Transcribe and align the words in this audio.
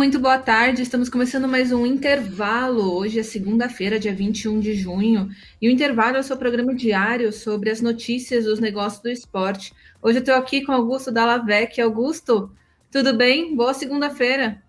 muito 0.00 0.18
boa 0.18 0.38
tarde. 0.38 0.80
Estamos 0.80 1.10
começando 1.10 1.46
mais 1.46 1.72
um 1.72 1.84
intervalo. 1.84 2.96
Hoje 2.96 3.20
é 3.20 3.22
segunda-feira, 3.22 3.98
dia 3.98 4.14
21 4.14 4.58
de 4.58 4.72
junho, 4.72 5.28
e 5.60 5.68
o 5.68 5.70
intervalo 5.70 6.16
é 6.16 6.20
o 6.20 6.22
seu 6.22 6.38
programa 6.38 6.74
diário 6.74 7.30
sobre 7.30 7.68
as 7.68 7.82
notícias 7.82 8.46
dos 8.46 8.58
negócios 8.58 9.02
do 9.02 9.10
esporte. 9.10 9.74
Hoje 10.00 10.16
eu 10.16 10.20
estou 10.20 10.34
aqui 10.36 10.64
com 10.64 10.72
Augusto 10.72 11.12
Dallavec. 11.12 11.78
Augusto, 11.82 12.50
tudo 12.90 13.14
bem? 13.14 13.54
Boa 13.54 13.74
segunda-feira. 13.74 14.62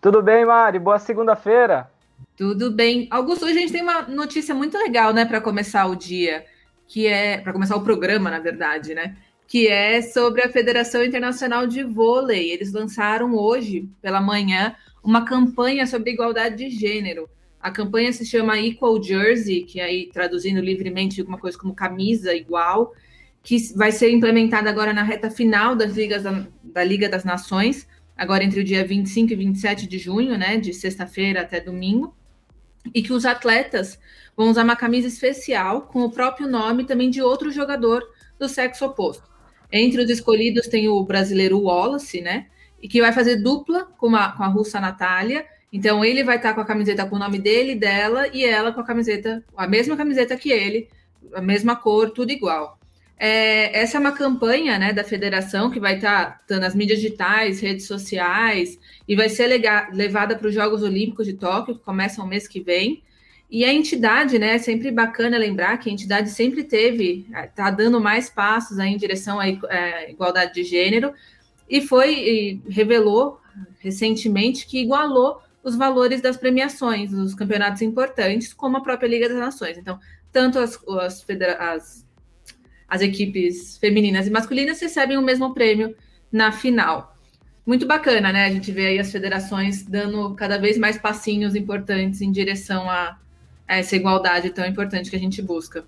Tudo 0.00 0.22
bem, 0.22 0.46
Mari? 0.46 0.78
Boa 0.78 1.00
segunda-feira. 1.00 1.90
Tudo 2.36 2.70
bem. 2.70 3.08
Augusto, 3.10 3.46
hoje 3.46 3.58
a 3.58 3.60
gente 3.62 3.72
tem 3.72 3.82
uma 3.82 4.02
notícia 4.02 4.54
muito 4.54 4.78
legal, 4.78 5.12
né, 5.12 5.24
para 5.24 5.40
começar 5.40 5.86
o 5.86 5.96
dia, 5.96 6.44
que 6.86 7.08
é 7.08 7.38
para 7.38 7.52
começar 7.52 7.74
o 7.74 7.82
programa, 7.82 8.30
na 8.30 8.38
verdade, 8.38 8.94
né? 8.94 9.16
Que 9.50 9.66
é 9.66 10.00
sobre 10.00 10.42
a 10.42 10.48
Federação 10.48 11.02
Internacional 11.02 11.66
de 11.66 11.82
Vôlei. 11.82 12.52
Eles 12.52 12.72
lançaram 12.72 13.34
hoje, 13.34 13.88
pela 14.00 14.20
manhã, 14.20 14.76
uma 15.02 15.24
campanha 15.24 15.88
sobre 15.88 16.12
igualdade 16.12 16.54
de 16.54 16.70
gênero. 16.70 17.28
A 17.60 17.68
campanha 17.68 18.12
se 18.12 18.24
chama 18.24 18.60
Equal 18.60 19.02
Jersey, 19.02 19.64
que 19.64 19.80
aí 19.80 20.08
traduzindo 20.12 20.60
livremente 20.60 21.20
alguma 21.20 21.36
coisa 21.36 21.58
como 21.58 21.74
camisa 21.74 22.32
igual, 22.32 22.94
que 23.42 23.56
vai 23.74 23.90
ser 23.90 24.12
implementada 24.12 24.70
agora 24.70 24.92
na 24.92 25.02
reta 25.02 25.28
final 25.28 25.74
das 25.74 25.96
ligas 25.96 26.22
da, 26.22 26.46
da 26.62 26.84
Liga 26.84 27.08
das 27.08 27.24
Nações, 27.24 27.88
agora 28.16 28.44
entre 28.44 28.60
o 28.60 28.64
dia 28.64 28.86
25 28.86 29.32
e 29.32 29.34
27 29.34 29.88
de 29.88 29.98
junho, 29.98 30.38
né, 30.38 30.58
de 30.58 30.72
sexta-feira 30.72 31.40
até 31.40 31.60
domingo, 31.60 32.14
e 32.94 33.02
que 33.02 33.12
os 33.12 33.26
atletas 33.26 33.98
vão 34.36 34.48
usar 34.48 34.62
uma 34.62 34.76
camisa 34.76 35.08
especial 35.08 35.88
com 35.88 36.04
o 36.04 36.10
próprio 36.12 36.46
nome 36.46 36.84
também 36.84 37.10
de 37.10 37.20
outro 37.20 37.50
jogador 37.50 38.00
do 38.38 38.48
sexo 38.48 38.86
oposto. 38.86 39.28
Entre 39.72 40.02
os 40.02 40.10
escolhidos 40.10 40.66
tem 40.66 40.88
o 40.88 41.02
brasileiro 41.04 41.60
Wallace, 41.60 42.20
né? 42.20 42.46
E 42.82 42.88
que 42.88 43.00
vai 43.00 43.12
fazer 43.12 43.36
dupla 43.36 43.84
com 43.98 44.14
a, 44.16 44.32
com 44.32 44.42
a 44.42 44.48
russa 44.48 44.80
Natália. 44.80 45.44
Então 45.72 46.04
ele 46.04 46.24
vai 46.24 46.36
estar 46.36 46.54
com 46.54 46.60
a 46.60 46.64
camiseta 46.64 47.06
com 47.06 47.16
o 47.16 47.18
nome 47.18 47.38
dele 47.38 47.74
dela, 47.74 48.28
e 48.32 48.44
ela 48.44 48.72
com 48.72 48.80
a 48.80 48.84
camiseta, 48.84 49.44
a 49.56 49.66
mesma 49.66 49.96
camiseta 49.96 50.36
que 50.36 50.50
ele, 50.50 50.88
a 51.34 51.40
mesma 51.40 51.76
cor, 51.76 52.10
tudo 52.10 52.32
igual. 52.32 52.80
É, 53.22 53.78
essa 53.78 53.98
é 53.98 54.00
uma 54.00 54.12
campanha 54.12 54.78
né, 54.78 54.94
da 54.94 55.04
federação 55.04 55.70
que 55.70 55.78
vai 55.78 55.96
estar 55.96 56.40
tá, 56.46 56.58
nas 56.58 56.74
mídias 56.74 57.00
digitais, 57.00 57.60
redes 57.60 57.86
sociais, 57.86 58.78
e 59.06 59.14
vai 59.14 59.28
ser 59.28 59.46
levada 59.92 60.34
para 60.34 60.48
os 60.48 60.54
Jogos 60.54 60.82
Olímpicos 60.82 61.26
de 61.26 61.34
Tóquio, 61.34 61.76
que 61.76 61.84
começam 61.84 62.24
o 62.24 62.28
mês 62.28 62.48
que 62.48 62.60
vem. 62.60 63.02
E 63.50 63.64
a 63.64 63.74
entidade, 63.74 64.38
né, 64.38 64.54
é 64.54 64.58
sempre 64.58 64.92
bacana 64.92 65.36
lembrar 65.36 65.76
que 65.78 65.90
a 65.90 65.92
entidade 65.92 66.30
sempre 66.30 66.62
teve, 66.62 67.26
está 67.44 67.68
eh, 67.68 67.72
dando 67.72 68.00
mais 68.00 68.30
passos 68.30 68.78
aí 68.78 68.92
em 68.92 68.96
direção 68.96 69.40
à 69.40 69.48
eh, 69.48 70.10
igualdade 70.10 70.54
de 70.54 70.62
gênero, 70.62 71.12
e 71.68 71.80
foi, 71.80 72.14
e 72.14 72.62
revelou 72.68 73.40
recentemente 73.80 74.66
que 74.66 74.80
igualou 74.80 75.42
os 75.64 75.74
valores 75.74 76.20
das 76.20 76.36
premiações, 76.36 77.10
dos 77.10 77.34
campeonatos 77.34 77.82
importantes, 77.82 78.52
como 78.52 78.76
a 78.76 78.82
própria 78.82 79.08
Liga 79.08 79.28
das 79.28 79.38
Nações. 79.38 79.76
Então, 79.76 79.98
tanto 80.30 80.58
as, 80.58 80.78
as, 81.00 81.26
as, 81.58 82.06
as 82.88 83.00
equipes 83.02 83.78
femininas 83.78 84.28
e 84.28 84.30
masculinas 84.30 84.80
recebem 84.80 85.18
o 85.18 85.22
mesmo 85.22 85.52
prêmio 85.52 85.94
na 86.30 86.52
final. 86.52 87.16
Muito 87.66 87.86
bacana, 87.86 88.32
né? 88.32 88.46
A 88.46 88.50
gente 88.50 88.72
vê 88.72 88.86
aí 88.86 88.98
as 88.98 89.12
federações 89.12 89.84
dando 89.84 90.34
cada 90.34 90.56
vez 90.56 90.78
mais 90.78 90.96
passinhos 90.96 91.54
importantes 91.54 92.20
em 92.20 92.32
direção 92.32 92.88
a, 92.88 93.18
essa 93.78 93.94
igualdade 93.94 94.50
tão 94.50 94.66
importante 94.66 95.10
que 95.10 95.16
a 95.16 95.20
gente 95.20 95.40
busca. 95.40 95.84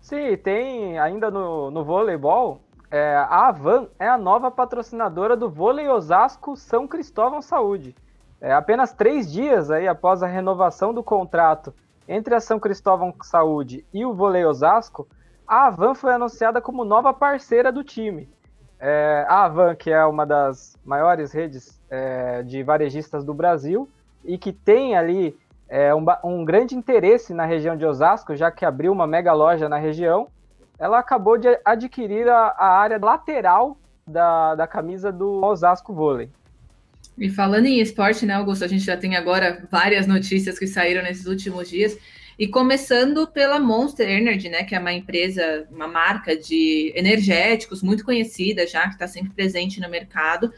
Sim, 0.00 0.36
tem 0.36 0.98
ainda 0.98 1.30
no, 1.30 1.70
no 1.70 1.84
voleibol, 1.84 2.60
é, 2.90 3.16
a 3.16 3.48
Avan 3.48 3.88
é 3.98 4.08
a 4.08 4.16
nova 4.16 4.50
patrocinadora 4.50 5.36
do 5.36 5.50
vôlei 5.50 5.88
Osasco 5.88 6.56
São 6.56 6.86
Cristóvão 6.86 7.42
Saúde. 7.42 7.94
É, 8.40 8.52
apenas 8.52 8.92
três 8.92 9.30
dias 9.30 9.70
aí 9.70 9.88
após 9.88 10.22
a 10.22 10.26
renovação 10.26 10.94
do 10.94 11.02
contrato 11.02 11.74
entre 12.08 12.34
a 12.34 12.40
São 12.40 12.60
Cristóvão 12.60 13.12
Saúde 13.22 13.84
e 13.92 14.04
o 14.04 14.14
vôlei 14.14 14.44
Osasco, 14.44 15.08
a 15.46 15.66
Avan 15.66 15.94
foi 15.94 16.12
anunciada 16.12 16.60
como 16.60 16.84
nova 16.84 17.12
parceira 17.12 17.72
do 17.72 17.82
time. 17.82 18.28
É, 18.78 19.24
a 19.28 19.44
Avan, 19.44 19.74
que 19.74 19.90
é 19.90 20.04
uma 20.04 20.24
das 20.24 20.78
maiores 20.84 21.32
redes 21.32 21.80
é, 21.90 22.42
de 22.42 22.62
varejistas 22.62 23.24
do 23.24 23.34
Brasil 23.34 23.88
e 24.24 24.38
que 24.38 24.52
tem 24.52 24.96
ali 24.96 25.36
é, 25.68 25.94
um, 25.94 26.04
um, 26.24 26.44
grande 26.44 26.74
interesse 26.74 27.34
na 27.34 27.44
região 27.44 27.76
de 27.76 27.84
Osasco, 27.84 28.36
já 28.36 28.50
que 28.50 28.64
abriu 28.64 28.92
uma 28.92 29.06
mega 29.06 29.32
loja 29.32 29.68
na 29.68 29.78
região, 29.78 30.28
ela 30.78 30.98
acabou 30.98 31.36
de 31.38 31.48
adquirir 31.64 32.28
a, 32.28 32.54
a 32.56 32.78
área 32.78 32.98
lateral 32.98 33.78
da, 34.06 34.54
da 34.54 34.66
camisa 34.66 35.10
do 35.10 35.44
Osasco 35.44 35.92
Vôlei. 35.92 36.30
E 37.18 37.30
falando 37.30 37.66
em 37.66 37.80
esporte, 37.80 38.26
né, 38.26 38.34
Augusto? 38.34 38.64
A 38.64 38.68
gente 38.68 38.84
já 38.84 38.96
tem 38.96 39.16
agora 39.16 39.66
várias 39.70 40.06
notícias 40.06 40.58
que 40.58 40.66
saíram 40.66 41.02
nesses 41.02 41.26
últimos 41.26 41.68
dias. 41.68 41.96
E 42.38 42.46
começando 42.46 43.26
pela 43.26 43.58
Monster 43.58 44.08
Energy, 44.08 44.50
né, 44.50 44.62
que 44.62 44.74
é 44.74 44.78
uma 44.78 44.92
empresa, 44.92 45.66
uma 45.70 45.88
marca 45.88 46.36
de 46.36 46.92
energéticos 46.94 47.82
muito 47.82 48.04
conhecida 48.04 48.66
já, 48.66 48.82
que 48.82 48.94
está 48.94 49.08
sempre 49.08 49.32
presente 49.32 49.80
no 49.80 49.88
mercado, 49.88 50.52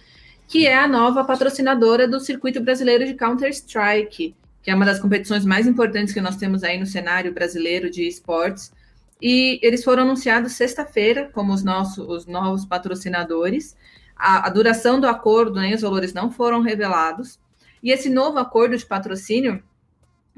que 0.48 0.66
é 0.66 0.76
a 0.76 0.88
nova 0.88 1.22
patrocinadora 1.22 2.08
do 2.08 2.18
circuito 2.18 2.60
brasileiro 2.60 3.06
de 3.06 3.14
Counter-Strike 3.14 4.34
que 4.62 4.70
é 4.70 4.74
uma 4.74 4.84
das 4.84 4.98
competições 4.98 5.44
mais 5.44 5.66
importantes 5.66 6.12
que 6.12 6.20
nós 6.20 6.36
temos 6.36 6.62
aí 6.62 6.78
no 6.78 6.86
cenário 6.86 7.32
brasileiro 7.32 7.90
de 7.90 8.06
esportes. 8.06 8.72
E 9.20 9.58
eles 9.62 9.82
foram 9.82 10.04
anunciados 10.04 10.52
sexta-feira 10.52 11.30
como 11.32 11.52
os, 11.52 11.64
nossos, 11.64 12.06
os 12.08 12.26
novos 12.26 12.64
patrocinadores. 12.64 13.76
A, 14.16 14.46
a 14.46 14.50
duração 14.50 15.00
do 15.00 15.08
acordo, 15.08 15.60
nem 15.60 15.74
os 15.74 15.82
valores 15.82 16.12
não 16.12 16.30
foram 16.30 16.60
revelados. 16.60 17.38
E 17.82 17.90
esse 17.90 18.08
novo 18.08 18.38
acordo 18.38 18.76
de 18.76 18.84
patrocínio 18.84 19.62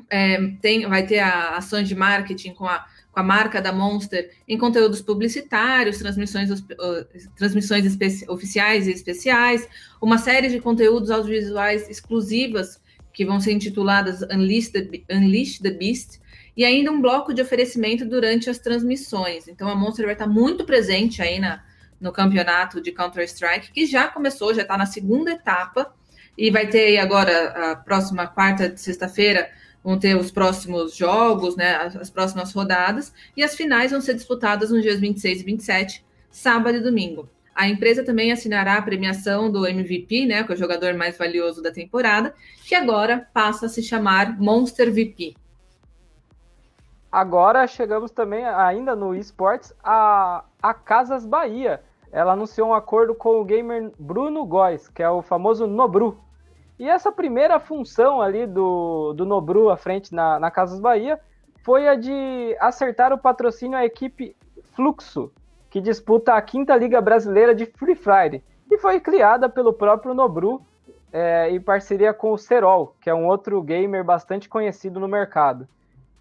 é, 0.09 0.39
tem, 0.61 0.87
vai 0.87 1.07
ter 1.07 1.19
a, 1.19 1.57
ações 1.57 1.89
de 1.89 1.95
marketing 1.95 2.55
com 2.55 2.67
a, 2.67 2.87
com 3.13 3.21
a 3.21 3.23
marca 3.23 3.61
da 3.61 3.73
Monster 3.73 4.31
em 4.47 4.57
conteúdos 4.57 5.03
publicitários, 5.03 5.99
transmissões, 5.99 6.51
uh, 6.51 7.07
transmissões 7.37 7.85
oficiais 8.29 8.87
e 8.87 8.93
especiais, 8.93 9.69
uma 10.01 10.19
série 10.19 10.49
de 10.49 10.61
conteúdos 10.61 11.11
audiovisuais 11.11 11.89
exclusivas 11.89 12.81
que 13.13 13.25
vão 13.25 13.41
ser 13.41 13.53
intituladas 13.53 14.23
Unleash 14.23 14.69
the, 14.69 14.89
Unleash 15.11 15.59
the 15.59 15.71
Beast, 15.71 16.21
e 16.57 16.65
ainda 16.65 16.91
um 16.91 17.01
bloco 17.01 17.33
de 17.33 17.41
oferecimento 17.41 18.05
durante 18.05 18.51
as 18.51 18.59
transmissões. 18.59 19.49
Então 19.49 19.69
a 19.69 19.75
Monster 19.75 20.05
vai 20.05 20.15
estar 20.15 20.27
muito 20.27 20.65
presente 20.65 21.23
aí 21.23 21.39
na, 21.39 21.63
no 22.01 22.13
campeonato 22.13 22.81
de 22.81 22.93
Counter-Strike, 22.93 23.73
que 23.73 23.87
já 23.87 24.09
começou, 24.09 24.55
já 24.55 24.63
está 24.63 24.77
na 24.77 24.87
segunda 24.87 25.33
etapa, 25.33 25.95
e 26.37 26.51
vai 26.51 26.67
ter 26.67 26.99
agora 26.99 27.73
a 27.73 27.77
próxima 27.77 28.27
quarta 28.27 28.69
de 28.69 28.81
sexta-feira 28.81 29.51
vão 29.83 29.99
ter 29.99 30.17
os 30.17 30.31
próximos 30.31 30.95
jogos, 30.97 31.57
né, 31.57 31.75
as, 31.77 31.97
as, 31.97 32.11
próximas 32.11 32.53
rodadas, 32.53 33.13
e 33.37 33.43
as 33.43 33.55
finais 33.55 33.91
vão 33.91 34.01
ser 34.01 34.15
disputadas 34.15 34.71
nos 34.71 34.83
dias 34.83 35.01
26 35.01 35.41
e 35.41 35.45
27, 35.45 36.05
sábado 36.31 36.77
e 36.77 36.81
domingo. 36.81 37.29
A 37.61 37.69
empresa 37.69 38.03
também 38.03 38.33
assinará 38.33 38.79
a 38.79 38.83
premiação 38.83 39.53
do 39.53 39.67
MVP, 39.67 40.25
né, 40.25 40.43
que 40.43 40.51
é 40.51 40.55
o 40.55 40.59
jogador 40.59 40.95
mais 40.95 41.19
valioso 41.19 41.63
da 41.63 41.71
temporada, 41.71 42.35
que 42.67 42.75
agora 42.75 43.29
passa 43.35 43.67
a 43.67 43.69
se 43.69 43.83
chamar 43.83 44.41
Monster 44.41 44.89
VP. 44.91 45.35
Agora 47.13 47.67
chegamos 47.67 48.13
também, 48.13 48.47
ainda 48.47 48.97
no 48.97 49.15
esportes, 49.15 49.75
a, 49.85 50.43
a 50.63 50.73
Casas 50.73 51.27
Bahia. 51.27 51.83
Ela 52.11 52.33
anunciou 52.33 52.71
um 52.71 52.75
acordo 52.75 53.15
com 53.15 53.39
o 53.39 53.45
gamer 53.45 53.93
Bruno 53.99 54.47
Góes, 54.47 54.89
que 54.89 55.03
é 55.03 55.11
o 55.11 55.21
famoso 55.21 55.67
Nobru. 55.67 56.19
E 56.79 56.89
essa 56.89 57.13
primeira 57.13 57.61
função 57.61 58.23
ali 58.23 58.47
do, 58.47 59.13
do 59.13 59.27
Nobru 59.27 59.69
à 59.69 59.77
frente 59.77 60.15
na, 60.15 60.41
na 60.41 60.51
Casas 60.51 60.81
Bahia 60.81 61.21
foi 61.63 61.87
a 61.87 61.95
de 61.95 62.57
acertar 62.59 63.13
o 63.13 63.19
patrocínio 63.19 63.77
à 63.77 63.85
equipe 63.85 64.35
Fluxo, 64.73 65.31
que 65.71 65.81
disputa 65.81 66.35
a 66.35 66.43
quinta 66.43 66.77
Liga 66.77 67.01
Brasileira 67.01 67.55
de 67.55 67.65
Free 67.65 67.95
Fire 67.95 68.43
e 68.71 68.77
foi 68.79 69.01
criada 69.01 69.49
pelo 69.49 69.73
próprio 69.73 70.13
Nobru 70.13 70.61
é, 71.13 71.49
em 71.51 71.61
parceria 71.61 72.13
com 72.13 72.33
o 72.33 72.39
Serol, 72.39 72.95
que 73.01 73.09
é 73.09 73.15
um 73.15 73.27
outro 73.27 73.63
gamer 73.63 74.05
bastante 74.05 74.49
conhecido 74.49 75.01
no 75.01 75.09
mercado. 75.09 75.67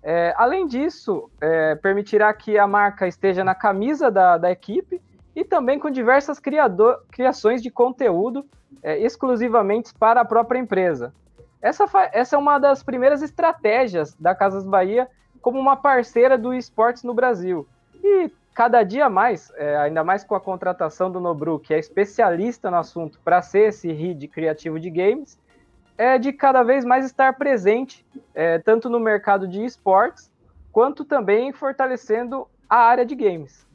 É, 0.02 0.34
além 0.38 0.66
disso, 0.66 1.30
é, 1.42 1.76
permitirá 1.76 2.34
que 2.34 2.58
a 2.58 2.66
marca 2.66 3.08
esteja 3.08 3.44
na 3.44 3.54
camisa 3.54 4.10
da, 4.10 4.38
da 4.38 4.52
equipe 4.52 5.02
e 5.36 5.44
também 5.44 5.78
com 5.78 5.90
diversas 5.90 6.40
criador, 6.40 7.04
criações 7.12 7.62
de 7.62 7.70
conteúdo 7.70 8.46
é, 8.82 8.98
exclusivamente 9.00 9.94
para 9.94 10.22
a 10.22 10.26
própria 10.26 10.60
empresa. 10.60 11.14
Essa, 11.62 11.86
essa 12.14 12.36
é 12.36 12.40
uma 12.40 12.58
das 12.58 12.82
primeiras 12.82 13.22
estratégias 13.22 14.16
da 14.16 14.34
Casas 14.34 14.64
Bahia 14.64 15.08
como 15.42 15.60
uma 15.60 15.76
parceira 15.76 16.38
do 16.38 16.54
esportes 16.54 17.04
no 17.04 17.14
Brasil. 17.14 17.68
E 18.02 18.32
cada 18.60 18.84
dia 18.84 19.10
mais, 19.10 19.54
é, 19.56 19.78
ainda 19.78 20.04
mais 20.04 20.22
com 20.22 20.36
a 20.36 20.42
contratação 20.42 21.10
do 21.10 21.18
Nobru, 21.18 21.58
que 21.58 21.74
é 21.74 21.80
especialista 21.80 22.70
no 22.70 22.76
assunto 22.76 23.18
para 23.24 23.42
ser 23.42 23.70
esse 23.70 23.90
RID 23.90 24.28
criativo 24.28 24.78
de 24.78 24.90
games, 24.90 25.40
é 25.98 26.18
de 26.18 26.34
cada 26.34 26.62
vez 26.62 26.84
mais 26.84 27.06
estar 27.06 27.38
presente, 27.38 28.06
é, 28.36 28.60
tanto 28.60 28.90
no 28.90 29.00
mercado 29.00 29.48
de 29.48 29.64
esportes, 29.64 30.30
quanto 30.74 31.06
também 31.06 31.54
fortalecendo 31.54 32.50
a 32.70 32.80
área 32.80 33.06
de 33.06 33.16
games. 33.16 33.66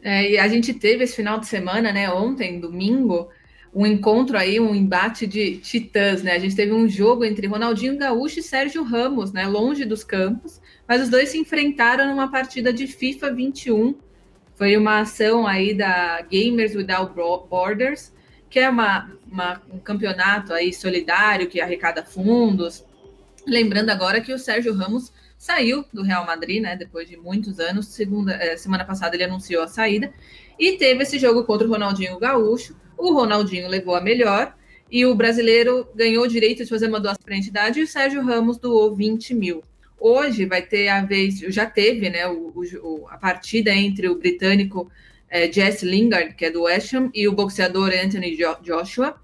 É, 0.00 0.30
e 0.30 0.38
a 0.38 0.48
gente 0.48 0.72
teve 0.72 1.04
esse 1.04 1.16
final 1.16 1.38
de 1.38 1.46
semana, 1.46 1.92
né, 1.92 2.10
ontem, 2.10 2.58
domingo, 2.58 3.28
um 3.72 3.86
encontro 3.86 4.36
aí, 4.36 4.58
um 4.58 4.74
embate 4.74 5.26
de 5.26 5.56
titãs, 5.58 6.22
né? 6.22 6.32
A 6.32 6.38
gente 6.38 6.56
teve 6.56 6.72
um 6.72 6.88
jogo 6.88 7.24
entre 7.24 7.46
Ronaldinho 7.46 7.96
Gaúcho 7.96 8.40
e 8.40 8.42
Sérgio 8.42 8.82
Ramos, 8.82 9.32
né? 9.32 9.46
Longe 9.46 9.84
dos 9.84 10.02
campos, 10.02 10.60
mas 10.88 11.02
os 11.02 11.08
dois 11.08 11.28
se 11.28 11.38
enfrentaram 11.38 12.08
numa 12.08 12.30
partida 12.30 12.72
de 12.72 12.86
FIFA 12.86 13.32
21. 13.32 13.94
Foi 14.56 14.76
uma 14.76 15.00
ação 15.00 15.46
aí 15.46 15.72
da 15.72 16.20
Gamers 16.22 16.74
Without 16.74 17.14
Borders, 17.14 18.12
que 18.50 18.58
é 18.58 18.68
uma, 18.68 19.10
uma 19.30 19.62
um 19.72 19.78
campeonato 19.78 20.52
aí 20.52 20.72
solidário 20.72 21.48
que 21.48 21.60
arrecada 21.60 22.04
fundos. 22.04 22.84
Lembrando 23.46 23.90
agora 23.90 24.20
que 24.20 24.32
o 24.32 24.38
Sérgio 24.38 24.74
Ramos 24.74 25.12
saiu 25.38 25.84
do 25.92 26.02
Real 26.02 26.26
Madrid, 26.26 26.60
né? 26.60 26.76
Depois 26.76 27.08
de 27.08 27.16
muitos 27.16 27.60
anos. 27.60 27.86
Segunda, 27.86 28.34
eh, 28.34 28.56
semana 28.56 28.84
passada 28.84 29.14
ele 29.14 29.24
anunciou 29.24 29.62
a 29.62 29.68
saída. 29.68 30.12
E 30.58 30.72
teve 30.72 31.04
esse 31.04 31.18
jogo 31.18 31.44
contra 31.44 31.66
o 31.66 31.70
Ronaldinho 31.70 32.18
Gaúcho 32.18 32.76
o 33.00 33.14
Ronaldinho 33.14 33.68
levou 33.68 33.94
a 33.94 34.00
melhor 34.00 34.54
e 34.90 35.06
o 35.06 35.14
brasileiro 35.14 35.88
ganhou 35.94 36.24
o 36.24 36.28
direito 36.28 36.62
de 36.62 36.68
fazer 36.68 36.86
uma 36.86 37.00
doação 37.00 37.22
para 37.24 37.34
a 37.34 37.38
entidade 37.38 37.80
e 37.80 37.82
o 37.82 37.86
Sérgio 37.86 38.22
Ramos 38.22 38.58
doou 38.58 38.94
20 38.94 39.34
mil. 39.34 39.62
Hoje 39.98 40.44
vai 40.44 40.62
ter 40.62 40.88
a 40.88 41.02
vez, 41.02 41.38
já 41.38 41.66
teve, 41.66 42.10
né, 42.10 42.26
o, 42.26 42.52
o, 42.82 43.06
a 43.08 43.16
partida 43.16 43.70
entre 43.72 44.08
o 44.08 44.18
britânico 44.18 44.90
é, 45.28 45.50
Jesse 45.50 45.86
Lingard, 45.86 46.34
que 46.34 46.46
é 46.46 46.50
do 46.50 46.62
West 46.62 46.92
Ham, 46.92 47.10
e 47.14 47.28
o 47.28 47.32
boxeador 47.32 47.90
Anthony 47.92 48.36
Joshua, 48.62 49.14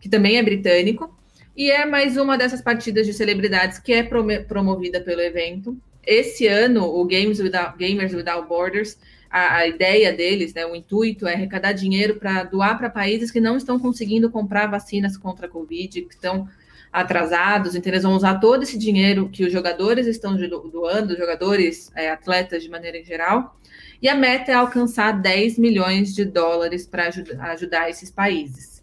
que 0.00 0.08
também 0.08 0.36
é 0.36 0.42
britânico. 0.42 1.14
E 1.56 1.70
é 1.70 1.86
mais 1.86 2.16
uma 2.16 2.36
dessas 2.36 2.60
partidas 2.60 3.06
de 3.06 3.14
celebridades 3.14 3.78
que 3.78 3.92
é 3.92 4.02
promovida 4.02 5.00
pelo 5.00 5.22
evento. 5.22 5.76
Esse 6.06 6.46
ano, 6.46 6.84
o 6.84 7.04
Games 7.04 7.40
Without, 7.40 7.76
Gamers 7.78 8.14
Without 8.14 8.46
Borders 8.46 8.98
a, 9.36 9.56
a 9.56 9.68
ideia 9.68 10.14
deles, 10.14 10.54
né, 10.54 10.64
o 10.64 10.74
intuito 10.74 11.26
é 11.26 11.34
arrecadar 11.34 11.72
dinheiro 11.72 12.16
para 12.16 12.42
doar 12.44 12.78
para 12.78 12.88
países 12.88 13.30
que 13.30 13.38
não 13.38 13.58
estão 13.58 13.78
conseguindo 13.78 14.30
comprar 14.30 14.66
vacinas 14.66 15.14
contra 15.18 15.46
a 15.46 15.50
Covid, 15.50 16.00
que 16.00 16.14
estão 16.14 16.48
atrasados, 16.90 17.74
então 17.74 17.92
eles 17.92 18.02
vão 18.02 18.14
usar 18.14 18.40
todo 18.40 18.62
esse 18.62 18.78
dinheiro 18.78 19.28
que 19.28 19.44
os 19.44 19.52
jogadores 19.52 20.06
estão 20.06 20.34
doando, 20.70 21.18
jogadores, 21.18 21.92
é, 21.94 22.10
atletas 22.10 22.62
de 22.62 22.70
maneira 22.70 22.96
em 22.96 23.04
geral, 23.04 23.60
e 24.00 24.08
a 24.08 24.14
meta 24.14 24.52
é 24.52 24.54
alcançar 24.54 25.12
10 25.12 25.58
milhões 25.58 26.14
de 26.14 26.24
dólares 26.24 26.86
para 26.86 27.08
ajudar, 27.08 27.50
ajudar 27.50 27.90
esses 27.90 28.10
países. 28.10 28.82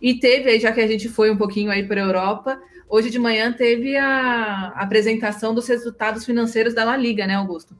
E 0.00 0.14
teve, 0.14 0.58
já 0.58 0.72
que 0.72 0.80
a 0.80 0.86
gente 0.86 1.10
foi 1.10 1.30
um 1.30 1.36
pouquinho 1.36 1.70
aí 1.70 1.86
para 1.86 2.00
a 2.00 2.06
Europa, 2.06 2.58
hoje 2.88 3.10
de 3.10 3.18
manhã 3.18 3.52
teve 3.52 3.98
a 3.98 4.68
apresentação 4.76 5.54
dos 5.54 5.68
resultados 5.68 6.24
financeiros 6.24 6.72
da 6.72 6.84
La 6.84 6.96
Liga, 6.96 7.26
né, 7.26 7.34
Augusto? 7.34 7.76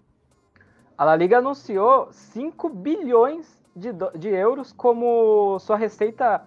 A 1.01 1.05
La 1.07 1.17
Liga 1.17 1.39
anunciou 1.39 2.09
5 2.13 2.69
bilhões 2.69 3.59
de, 3.75 3.89
de 4.19 4.29
euros 4.29 4.71
como 4.71 5.59
sua 5.59 5.75
receita 5.75 6.43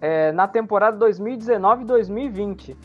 é, 0.00 0.30
na 0.30 0.46
temporada 0.46 1.04
2019-2020. 1.04 2.76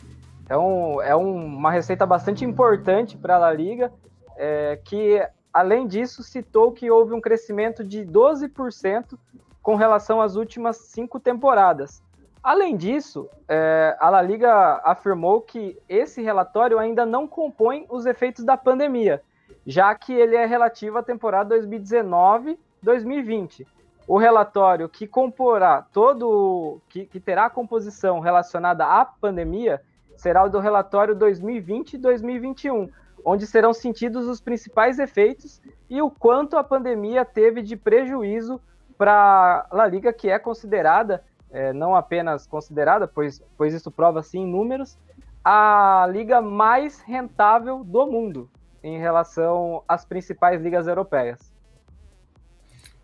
Então, 0.42 1.00
é 1.00 1.14
um, 1.14 1.36
uma 1.36 1.70
receita 1.70 2.04
bastante 2.04 2.44
importante 2.44 3.16
para 3.16 3.36
a 3.36 3.38
La 3.38 3.52
Liga, 3.52 3.92
é, 4.36 4.80
que, 4.84 5.24
além 5.52 5.86
disso, 5.86 6.20
citou 6.24 6.72
que 6.72 6.90
houve 6.90 7.14
um 7.14 7.20
crescimento 7.20 7.84
de 7.84 8.04
12% 8.04 9.16
com 9.62 9.76
relação 9.76 10.20
às 10.20 10.34
últimas 10.34 10.78
cinco 10.78 11.20
temporadas. 11.20 12.02
Além 12.42 12.76
disso, 12.76 13.30
é, 13.48 13.96
a 14.00 14.10
La 14.10 14.20
Liga 14.20 14.80
afirmou 14.82 15.42
que 15.42 15.78
esse 15.88 16.20
relatório 16.22 16.76
ainda 16.76 17.06
não 17.06 17.28
compõe 17.28 17.86
os 17.88 18.04
efeitos 18.04 18.44
da 18.44 18.56
pandemia, 18.56 19.22
já 19.66 19.94
que 19.94 20.12
ele 20.12 20.36
é 20.36 20.44
relativo 20.44 20.98
à 20.98 21.02
temporada 21.02 21.58
2019-2020. 21.58 23.66
O 24.06 24.18
relatório 24.18 24.86
que 24.88 25.06
comporá 25.06 25.80
todo, 25.80 26.78
que, 26.88 27.06
que 27.06 27.18
terá 27.18 27.46
a 27.46 27.50
composição 27.50 28.20
relacionada 28.20 28.84
à 28.84 29.02
pandemia, 29.04 29.80
será 30.16 30.44
o 30.44 30.50
do 30.50 30.58
relatório 30.58 31.16
2020-2021, 31.16 32.90
onde 33.24 33.46
serão 33.46 33.72
sentidos 33.72 34.28
os 34.28 34.42
principais 34.42 34.98
efeitos 34.98 35.62
e 35.88 36.02
o 36.02 36.10
quanto 36.10 36.58
a 36.58 36.64
pandemia 36.64 37.24
teve 37.24 37.62
de 37.62 37.76
prejuízo 37.76 38.60
para 38.98 39.66
a 39.70 39.74
La 39.74 39.86
Liga, 39.86 40.12
que 40.12 40.28
é 40.28 40.38
considerada, 40.38 41.24
é, 41.50 41.72
não 41.72 41.96
apenas 41.96 42.46
considerada, 42.46 43.08
pois, 43.08 43.42
pois 43.56 43.72
isso 43.72 43.90
prova 43.90 44.22
sim 44.22 44.40
em 44.40 44.46
números, 44.46 44.98
a 45.42 46.06
liga 46.10 46.42
mais 46.42 47.00
rentável 47.00 47.82
do 47.82 48.06
mundo 48.06 48.50
em 48.84 48.98
relação 48.98 49.82
às 49.88 50.04
principais 50.04 50.60
ligas 50.60 50.86
europeias. 50.86 51.54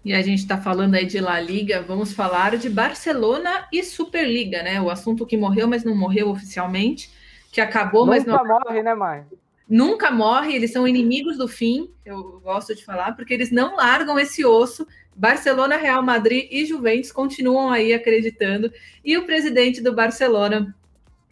E 0.05 0.12
a 0.12 0.21
gente 0.21 0.41
está 0.41 0.59
falando 0.59 0.94
aí 0.94 1.06
de 1.06 1.21
La 1.21 1.41
Liga, 1.41 1.82
vamos 1.82 2.12
falar 2.12 2.56
de 2.59 2.69
Barcelona 2.69 3.67
e 3.73 3.82
Superliga, 3.82 4.62
né? 4.62 4.81
O 4.81 4.91
assunto 4.91 5.27
que 5.27 5.38
morreu, 5.38 5.67
mas 5.67 5.82
não 5.82 5.97
morreu 5.97 6.29
oficialmente, 6.29 7.11
que 7.50 7.61
acabou, 7.61 8.05
Nunca 8.05 8.17
mas 8.17 8.27
não. 8.27 8.37
Nunca 8.37 8.61
morre, 8.65 8.82
né, 8.82 8.94
Mai? 8.94 9.25
Nunca 9.69 10.11
morre, 10.11 10.55
eles 10.55 10.73
são 10.73 10.87
inimigos 10.87 11.38
do 11.38 11.49
fim, 11.49 11.91
eu 12.05 12.41
gosto 12.41 12.75
de 12.75 12.85
falar, 12.85 13.12
porque 13.12 13.32
eles 13.32 13.50
não 13.50 13.77
largam 13.77 14.19
esse 14.19 14.44
osso. 14.44 14.87
Barcelona, 15.15 15.77
Real 15.77 16.03
Madrid 16.03 16.49
e 16.50 16.67
Juventus 16.67 17.12
continuam 17.12 17.71
aí 17.71 17.94
acreditando. 17.94 18.73
E 19.05 19.17
o 19.17 19.25
presidente 19.25 19.81
do 19.81 19.94
Barcelona 19.94 20.75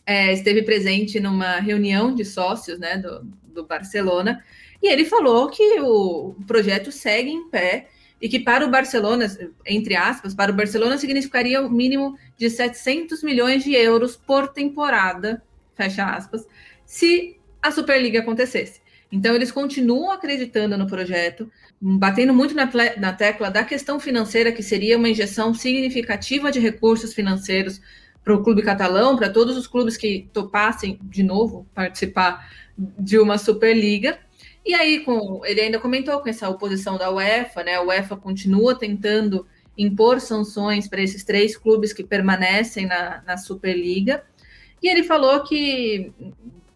é, 0.08 0.32
esteve 0.32 0.62
presente 0.62 1.20
numa 1.20 1.60
reunião 1.60 2.14
de 2.14 2.24
sócios 2.24 2.78
né, 2.78 2.96
do, 2.96 3.24
do 3.52 3.66
Barcelona, 3.66 4.42
e 4.82 4.90
ele 4.90 5.04
falou 5.04 5.50
que 5.50 5.80
o 5.82 6.34
projeto 6.46 6.90
segue 6.90 7.28
em 7.28 7.50
pé 7.50 7.88
e 8.18 8.26
que 8.26 8.38
para 8.38 8.64
o 8.64 8.70
Barcelona, 8.70 9.26
entre 9.66 9.94
aspas, 9.94 10.34
para 10.34 10.50
o 10.50 10.54
Barcelona 10.54 10.96
significaria 10.96 11.60
o 11.60 11.70
mínimo 11.70 12.16
de 12.38 12.48
700 12.48 13.22
milhões 13.22 13.62
de 13.62 13.74
euros 13.74 14.16
por 14.16 14.48
temporada, 14.48 15.42
fecha 15.76 16.06
aspas, 16.06 16.46
se 16.86 17.36
a 17.60 17.70
Superliga 17.70 18.20
acontecesse. 18.20 18.80
Então, 19.12 19.34
eles 19.34 19.52
continuam 19.52 20.10
acreditando 20.10 20.78
no 20.78 20.86
projeto, 20.86 21.50
batendo 21.78 22.32
muito 22.32 22.54
na, 22.54 22.70
na 22.96 23.12
tecla 23.12 23.50
da 23.50 23.62
questão 23.62 24.00
financeira, 24.00 24.52
que 24.52 24.62
seria 24.62 24.96
uma 24.96 25.08
injeção 25.10 25.52
significativa 25.52 26.50
de 26.50 26.60
recursos 26.60 27.12
financeiros 27.12 27.78
para 28.24 28.34
o 28.34 28.42
clube 28.42 28.62
catalão, 28.62 29.16
para 29.16 29.30
todos 29.30 29.56
os 29.56 29.66
clubes 29.66 29.96
que 29.96 30.28
topassem 30.32 30.98
de 31.02 31.22
novo 31.22 31.66
participar 31.74 32.50
de 32.76 33.18
uma 33.18 33.38
Superliga. 33.38 34.18
E 34.64 34.74
aí, 34.74 35.00
com, 35.00 35.40
ele 35.44 35.60
ainda 35.60 35.78
comentou 35.78 36.20
com 36.20 36.28
essa 36.28 36.48
oposição 36.48 36.98
da 36.98 37.10
UEFA, 37.10 37.64
né? 37.64 37.76
A 37.76 37.82
UEFA 37.82 38.16
continua 38.16 38.74
tentando 38.74 39.46
impor 39.76 40.20
sanções 40.20 40.88
para 40.88 41.00
esses 41.00 41.24
três 41.24 41.56
clubes 41.56 41.92
que 41.92 42.04
permanecem 42.04 42.86
na, 42.86 43.22
na 43.26 43.36
Superliga. 43.36 44.24
E 44.82 44.88
ele 44.88 45.04
falou 45.04 45.42
que 45.42 46.12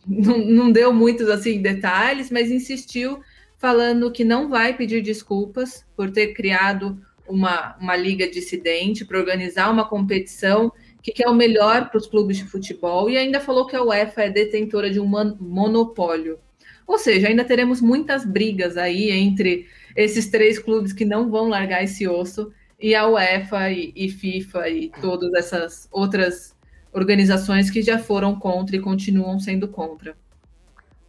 não, 0.06 0.38
não 0.38 0.72
deu 0.72 0.92
muitos 0.92 1.28
assim 1.28 1.60
detalhes, 1.60 2.30
mas 2.30 2.50
insistiu 2.50 3.20
falando 3.58 4.10
que 4.10 4.24
não 4.24 4.48
vai 4.48 4.76
pedir 4.76 5.02
desculpas 5.02 5.84
por 5.96 6.10
ter 6.10 6.34
criado 6.34 7.00
uma, 7.28 7.76
uma 7.78 7.96
liga 7.96 8.28
dissidente, 8.28 9.04
para 9.04 9.18
organizar 9.18 9.70
uma 9.70 9.88
competição 9.88 10.72
que 11.02 11.12
quer 11.12 11.28
o 11.28 11.34
melhor 11.34 11.90
para 11.90 11.98
os 11.98 12.06
clubes 12.06 12.36
de 12.36 12.44
futebol 12.44 13.10
e 13.10 13.16
ainda 13.16 13.40
falou 13.40 13.66
que 13.66 13.74
a 13.74 13.82
UEFA 13.82 14.22
é 14.22 14.30
detentora 14.30 14.88
de 14.90 15.00
um 15.00 15.06
monopólio. 15.06 16.38
Ou 16.86 16.98
seja, 16.98 17.28
ainda 17.28 17.44
teremos 17.44 17.80
muitas 17.80 18.24
brigas 18.24 18.76
aí 18.76 19.10
entre 19.10 19.66
esses 19.96 20.30
três 20.30 20.58
clubes 20.58 20.92
que 20.92 21.04
não 21.04 21.30
vão 21.30 21.48
largar 21.48 21.82
esse 21.82 22.06
osso 22.06 22.52
e 22.78 22.94
a 22.94 23.06
UEFA 23.06 23.70
e, 23.70 23.92
e 23.94 24.08
FIFA 24.08 24.68
e 24.68 24.90
todas 25.00 25.32
essas 25.34 25.88
outras 25.90 26.56
organizações 26.92 27.70
que 27.70 27.82
já 27.82 27.98
foram 27.98 28.38
contra 28.38 28.76
e 28.76 28.80
continuam 28.80 29.38
sendo 29.40 29.68
contra. 29.68 30.16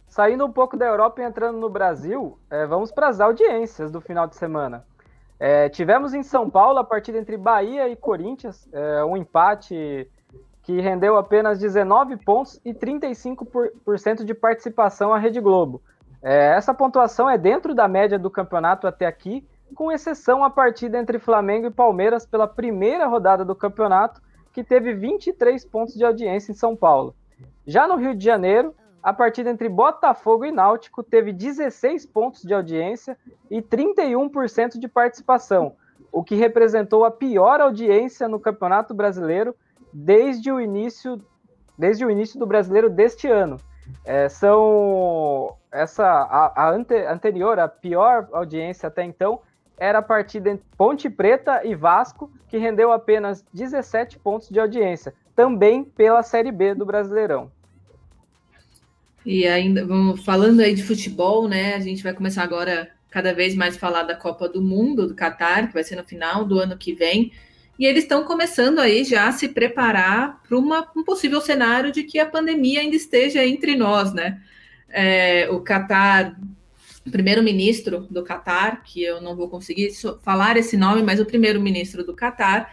Saindo 0.08 0.46
um 0.46 0.52
pouco 0.52 0.76
da 0.76 0.86
Europa 0.86 1.20
e 1.20 1.24
entrando 1.24 1.58
no 1.58 1.68
Brasil, 1.68 2.38
é, 2.48 2.66
vamos 2.66 2.92
para 2.92 3.08
as 3.08 3.20
audiências 3.20 3.90
do 3.90 4.00
final 4.00 4.26
de 4.26 4.36
semana. 4.36 4.84
É, 5.46 5.68
tivemos 5.68 6.14
em 6.14 6.22
São 6.22 6.48
Paulo 6.48 6.78
a 6.78 6.84
partida 6.84 7.18
entre 7.18 7.36
Bahia 7.36 7.86
e 7.86 7.94
Corinthians, 7.94 8.66
é, 8.72 9.04
um 9.04 9.14
empate 9.14 10.10
que 10.62 10.80
rendeu 10.80 11.18
apenas 11.18 11.58
19 11.58 12.16
pontos 12.16 12.58
e 12.64 12.72
35% 12.72 14.24
de 14.24 14.32
participação 14.32 15.12
à 15.12 15.18
Rede 15.18 15.42
Globo. 15.42 15.82
É, 16.22 16.56
essa 16.56 16.72
pontuação 16.72 17.28
é 17.28 17.36
dentro 17.36 17.74
da 17.74 17.86
média 17.86 18.18
do 18.18 18.30
campeonato 18.30 18.86
até 18.86 19.04
aqui, 19.04 19.46
com 19.74 19.92
exceção 19.92 20.42
a 20.42 20.48
partida 20.48 20.96
entre 20.96 21.18
Flamengo 21.18 21.66
e 21.66 21.70
Palmeiras 21.70 22.24
pela 22.24 22.48
primeira 22.48 23.06
rodada 23.06 23.44
do 23.44 23.54
campeonato, 23.54 24.22
que 24.50 24.64
teve 24.64 24.94
23 24.94 25.62
pontos 25.66 25.92
de 25.92 26.06
audiência 26.06 26.52
em 26.52 26.54
São 26.54 26.74
Paulo. 26.74 27.14
Já 27.66 27.86
no 27.86 27.96
Rio 27.96 28.14
de 28.14 28.24
Janeiro, 28.24 28.74
a 29.04 29.12
partida 29.12 29.50
entre 29.50 29.68
Botafogo 29.68 30.46
e 30.46 30.50
Náutico 30.50 31.02
teve 31.02 31.30
16 31.30 32.06
pontos 32.06 32.40
de 32.40 32.54
audiência 32.54 33.18
e 33.50 33.60
31% 33.60 34.78
de 34.78 34.88
participação, 34.88 35.76
o 36.10 36.24
que 36.24 36.34
representou 36.34 37.04
a 37.04 37.10
pior 37.10 37.60
audiência 37.60 38.26
no 38.26 38.40
Campeonato 38.40 38.94
Brasileiro 38.94 39.54
desde 39.92 40.50
o 40.50 40.58
início, 40.58 41.22
desde 41.76 42.02
o 42.02 42.10
início 42.10 42.38
do 42.38 42.46
Brasileiro 42.46 42.88
deste 42.88 43.28
ano. 43.28 43.58
É, 44.06 44.26
são 44.30 45.54
essa 45.70 46.06
a, 46.06 46.62
a 46.64 46.70
ante, 46.70 46.96
anterior, 47.04 47.58
a 47.58 47.68
pior 47.68 48.26
audiência 48.32 48.86
até 48.86 49.04
então 49.04 49.42
era 49.76 49.98
a 49.98 50.02
partida 50.02 50.48
entre 50.48 50.64
Ponte 50.78 51.10
Preta 51.10 51.60
e 51.62 51.74
Vasco, 51.74 52.30
que 52.48 52.56
rendeu 52.56 52.90
apenas 52.90 53.44
17 53.52 54.18
pontos 54.18 54.48
de 54.48 54.58
audiência, 54.58 55.12
também 55.36 55.84
pela 55.84 56.22
Série 56.22 56.50
B 56.50 56.74
do 56.74 56.86
Brasileirão. 56.86 57.50
E 59.24 59.46
ainda, 59.46 59.86
vamos, 59.86 60.24
falando 60.24 60.60
aí 60.60 60.74
de 60.74 60.82
futebol, 60.82 61.48
né? 61.48 61.74
A 61.74 61.80
gente 61.80 62.02
vai 62.02 62.12
começar 62.12 62.42
agora 62.42 62.90
cada 63.10 63.32
vez 63.32 63.54
mais 63.54 63.76
falar 63.76 64.02
da 64.02 64.14
Copa 64.14 64.48
do 64.48 64.60
Mundo, 64.60 65.06
do 65.06 65.14
Catar, 65.14 65.68
que 65.68 65.74
vai 65.74 65.84
ser 65.84 65.96
no 65.96 66.04
final 66.04 66.44
do 66.44 66.58
ano 66.58 66.76
que 66.76 66.92
vem. 66.92 67.32
E 67.78 67.86
eles 67.86 68.04
estão 68.04 68.24
começando 68.24 68.78
aí 68.78 69.04
já 69.04 69.28
a 69.28 69.32
se 69.32 69.48
preparar 69.48 70.42
para 70.42 70.56
um 70.58 71.04
possível 71.04 71.40
cenário 71.40 71.90
de 71.90 72.02
que 72.02 72.18
a 72.18 72.26
pandemia 72.26 72.80
ainda 72.80 72.96
esteja 72.96 73.44
entre 73.44 73.76
nós, 73.76 74.12
né? 74.12 74.40
É, 74.88 75.48
o 75.50 75.60
Catar 75.60 76.36
primeiro-ministro 77.10 78.06
do 78.10 78.22
Catar, 78.22 78.82
que 78.82 79.02
eu 79.02 79.20
não 79.20 79.36
vou 79.36 79.48
conseguir 79.48 79.90
falar 80.22 80.56
esse 80.56 80.76
nome, 80.76 81.02
mas 81.02 81.20
o 81.20 81.26
primeiro-ministro 81.26 82.04
do 82.04 82.14
Catar, 82.14 82.72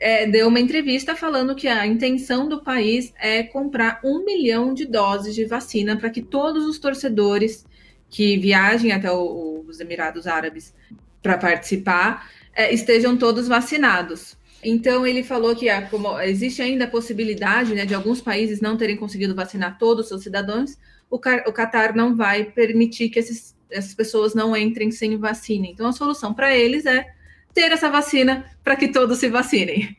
é, 0.00 0.26
deu 0.26 0.48
uma 0.48 0.58
entrevista 0.58 1.14
falando 1.14 1.54
que 1.54 1.68
a 1.68 1.86
intenção 1.86 2.48
do 2.48 2.62
país 2.62 3.12
é 3.20 3.42
comprar 3.42 4.00
um 4.02 4.24
milhão 4.24 4.72
de 4.72 4.86
doses 4.86 5.34
de 5.34 5.44
vacina 5.44 5.94
para 5.94 6.08
que 6.08 6.22
todos 6.22 6.64
os 6.66 6.78
torcedores 6.78 7.66
que 8.08 8.38
viajem 8.38 8.92
até 8.92 9.12
o, 9.12 9.62
os 9.68 9.78
Emirados 9.78 10.26
Árabes 10.26 10.74
para 11.22 11.36
participar 11.36 12.30
é, 12.54 12.72
estejam 12.72 13.16
todos 13.16 13.46
vacinados. 13.46 14.38
Então 14.64 15.06
ele 15.06 15.22
falou 15.22 15.54
que 15.54 15.68
a, 15.68 15.82
como, 15.82 16.18
existe 16.20 16.62
ainda 16.62 16.84
a 16.84 16.90
possibilidade 16.90 17.74
né, 17.74 17.84
de 17.84 17.94
alguns 17.94 18.22
países 18.22 18.60
não 18.60 18.78
terem 18.78 18.96
conseguido 18.96 19.34
vacinar 19.34 19.78
todos 19.78 20.04
os 20.04 20.08
seus 20.08 20.22
cidadãos, 20.22 20.78
o, 21.10 21.16
o 21.16 21.52
Qatar 21.52 21.94
não 21.94 22.16
vai 22.16 22.44
permitir 22.44 23.10
que 23.10 23.18
esses, 23.18 23.54
essas 23.70 23.94
pessoas 23.94 24.34
não 24.34 24.56
entrem 24.56 24.90
sem 24.90 25.16
vacina. 25.18 25.66
Então, 25.66 25.86
a 25.86 25.92
solução 25.92 26.32
para 26.32 26.56
eles 26.56 26.86
é 26.86 27.06
ter 27.54 27.72
essa 27.72 27.90
vacina 27.90 28.44
para 28.62 28.76
que 28.76 28.88
todos 28.88 29.18
se 29.18 29.28
vacinem. 29.28 29.96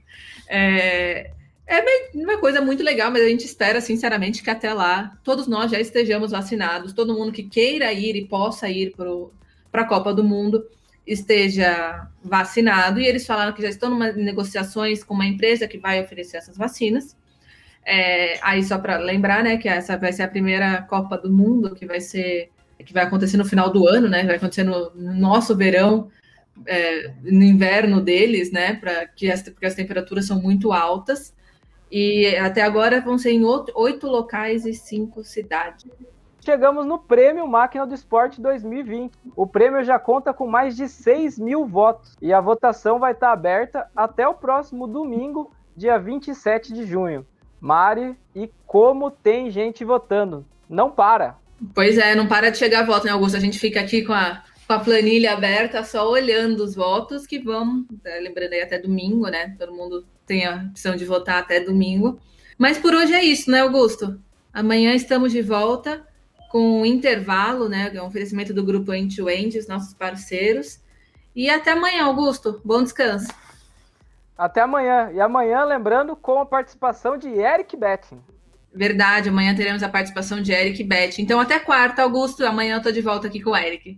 É, 0.47 1.31
é 1.67 2.11
uma 2.13 2.37
coisa 2.37 2.59
muito 2.59 2.83
legal, 2.83 3.09
mas 3.09 3.23
a 3.23 3.29
gente 3.29 3.45
espera, 3.45 3.79
sinceramente, 3.79 4.43
que 4.43 4.49
até 4.49 4.73
lá 4.73 5.17
todos 5.23 5.47
nós 5.47 5.71
já 5.71 5.79
estejamos 5.79 6.31
vacinados, 6.31 6.91
todo 6.91 7.13
mundo 7.13 7.31
que 7.31 7.43
queira 7.43 7.93
ir 7.93 8.15
e 8.15 8.25
possa 8.25 8.69
ir 8.69 8.93
para 9.71 9.81
a 9.81 9.87
Copa 9.87 10.13
do 10.13 10.23
Mundo 10.23 10.65
esteja 11.07 12.07
vacinado. 12.23 12.99
E 12.99 13.05
eles 13.05 13.25
falaram 13.25 13.53
que 13.53 13.61
já 13.61 13.69
estão 13.69 14.03
em 14.03 14.23
negociações 14.23 15.03
com 15.03 15.13
uma 15.13 15.25
empresa 15.25 15.67
que 15.67 15.77
vai 15.77 16.01
oferecer 16.01 16.37
essas 16.37 16.57
vacinas. 16.57 17.15
É, 17.85 18.37
aí 18.43 18.63
só 18.63 18.77
para 18.77 18.97
lembrar, 18.97 19.43
né, 19.43 19.57
que 19.57 19.67
essa 19.67 19.97
vai 19.97 20.13
ser 20.13 20.23
a 20.23 20.27
primeira 20.27 20.81
Copa 20.83 21.17
do 21.17 21.31
Mundo 21.31 21.73
que 21.73 21.85
vai 21.85 21.99
ser 21.99 22.49
que 22.85 22.93
vai 22.93 23.03
acontecer 23.03 23.37
no 23.37 23.45
final 23.45 23.71
do 23.71 23.87
ano, 23.87 24.09
né? 24.09 24.23
Vai 24.23 24.37
acontecer 24.37 24.63
no, 24.63 24.89
no 24.95 25.13
nosso 25.13 25.55
verão, 25.55 26.09
é, 26.65 27.13
no 27.23 27.43
inverno 27.43 28.01
deles, 28.01 28.51
né? 28.51 28.75
Para 28.75 29.07
que 29.07 29.31
as, 29.31 29.41
porque 29.43 29.65
as 29.65 29.75
temperaturas 29.75 30.25
são 30.25 30.41
muito 30.41 30.71
altas. 30.71 31.33
E 31.91 32.35
até 32.37 32.61
agora 32.61 33.01
vão 33.01 33.17
ser 33.17 33.31
em 33.31 33.43
oito 33.43 34.07
locais 34.07 34.65
e 34.65 34.73
cinco 34.73 35.23
cidades. 35.23 35.85
Chegamos 36.43 36.87
no 36.87 36.97
Prêmio 36.97 37.45
Máquina 37.47 37.85
do 37.85 37.93
Esporte 37.93 38.41
2020. 38.41 39.11
O 39.35 39.45
prêmio 39.45 39.83
já 39.83 39.99
conta 39.99 40.33
com 40.33 40.47
mais 40.47 40.75
de 40.75 40.87
6 40.87 41.37
mil 41.37 41.67
votos 41.67 42.17
e 42.19 42.33
a 42.33 42.41
votação 42.41 42.97
vai 42.97 43.11
estar 43.11 43.31
aberta 43.31 43.87
até 43.95 44.27
o 44.27 44.33
próximo 44.33 44.87
domingo, 44.87 45.51
dia 45.77 45.99
27 45.99 46.73
de 46.73 46.85
junho. 46.85 47.25
Mari, 47.59 48.17
e 48.33 48.49
como 48.65 49.11
tem 49.11 49.51
gente 49.51 49.85
votando. 49.85 50.43
Não 50.67 50.89
para. 50.89 51.35
Pois 51.75 51.99
é, 51.99 52.15
não 52.15 52.25
para 52.25 52.49
de 52.49 52.57
chegar 52.57 52.87
voto, 52.87 53.05
né, 53.05 53.11
Augusto? 53.11 53.37
A 53.37 53.39
gente 53.39 53.59
fica 53.59 53.79
aqui 53.79 54.03
com 54.03 54.13
a, 54.13 54.41
com 54.71 54.75
a 54.75 54.79
planilha 54.79 55.33
aberta, 55.33 55.83
só 55.83 56.09
olhando 56.09 56.63
os 56.63 56.73
votos 56.73 57.27
que 57.27 57.37
vão. 57.39 57.85
Tá 58.01 58.09
lembrando 58.21 58.53
aí 58.53 58.61
até 58.61 58.79
domingo, 58.79 59.27
né? 59.27 59.53
Todo 59.59 59.73
mundo 59.73 60.05
tem 60.25 60.45
a 60.45 60.67
opção 60.69 60.95
de 60.95 61.03
votar 61.03 61.39
até 61.39 61.59
domingo. 61.59 62.17
Mas 62.57 62.77
por 62.77 62.93
hoje 62.93 63.13
é 63.13 63.21
isso, 63.21 63.51
né, 63.51 63.59
Augusto? 63.59 64.17
Amanhã 64.53 64.93
estamos 64.93 65.33
de 65.33 65.41
volta 65.41 66.07
com 66.49 66.83
um 66.83 66.85
intervalo, 66.85 67.67
né? 67.67 67.91
É 67.93 68.01
um 68.01 68.05
oferecimento 68.05 68.53
do 68.53 68.63
grupo 68.63 68.93
End 68.93 69.13
to 69.13 69.29
End, 69.29 69.57
os 69.57 69.67
nossos 69.67 69.93
parceiros. 69.93 70.79
E 71.35 71.49
até 71.49 71.71
amanhã, 71.71 72.05
Augusto. 72.05 72.61
Bom 72.63 72.81
descanso. 72.81 73.27
Até 74.37 74.61
amanhã. 74.61 75.11
E 75.13 75.19
amanhã, 75.19 75.65
lembrando, 75.65 76.15
com 76.15 76.39
a 76.39 76.45
participação 76.45 77.17
de 77.17 77.27
Eric 77.27 77.75
Betting. 77.75 78.21
Verdade, 78.73 79.27
amanhã 79.27 79.53
teremos 79.53 79.83
a 79.83 79.89
participação 79.89 80.41
de 80.41 80.53
Eric 80.53 80.81
Betting. 80.81 81.23
Então, 81.23 81.41
até 81.41 81.59
quarta, 81.59 82.03
Augusto. 82.03 82.45
Amanhã 82.45 82.77
eu 82.77 82.81
tô 82.81 82.89
de 82.89 83.01
volta 83.01 83.27
aqui 83.27 83.41
com 83.41 83.49
o 83.49 83.57
Eric. 83.57 83.97